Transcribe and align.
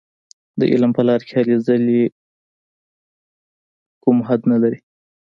د 0.59 0.61
علم 0.71 0.91
په 0.97 1.01
لاره 1.07 1.23
کې 1.27 1.33
هلې 1.39 1.55
ځلې 1.67 2.01
کوم 4.03 4.17
حد 4.27 4.41
نه 4.51 4.57
لري. 4.63 4.79